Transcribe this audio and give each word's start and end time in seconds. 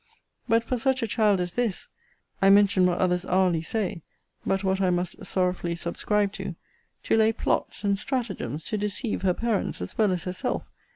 But 0.49 0.63
for 0.63 0.77
such 0.77 1.03
a 1.03 1.07
child 1.07 1.39
as 1.39 1.53
this 1.53 1.87
[I 2.41 2.49
mention 2.49 2.87
what 2.87 2.97
others 2.97 3.23
hourly 3.23 3.61
say, 3.61 4.01
but 4.43 4.63
what 4.63 4.81
I 4.81 4.89
must 4.89 5.23
sorrowfully 5.23 5.75
subscribe 5.75 6.31
to] 6.31 6.55
to 7.03 7.15
lay 7.15 7.31
plots 7.31 7.83
and 7.83 7.95
stratagems 7.99 8.63
to 8.63 8.79
deceive 8.79 9.21
her 9.21 9.35
parents 9.35 9.79
as 9.79 9.99
well 9.99 10.11
as 10.11 10.23
herself! 10.23 10.63